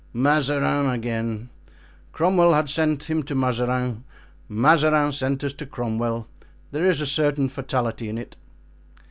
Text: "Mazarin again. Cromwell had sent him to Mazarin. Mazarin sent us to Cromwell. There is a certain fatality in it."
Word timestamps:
"Mazarin 0.13 0.89
again. 0.89 1.49
Cromwell 2.11 2.55
had 2.55 2.67
sent 2.71 3.03
him 3.03 3.21
to 3.21 3.35
Mazarin. 3.35 4.03
Mazarin 4.49 5.11
sent 5.13 5.43
us 5.43 5.53
to 5.53 5.67
Cromwell. 5.67 6.25
There 6.71 6.85
is 6.85 7.01
a 7.01 7.05
certain 7.05 7.49
fatality 7.49 8.09
in 8.09 8.17
it." 8.17 8.35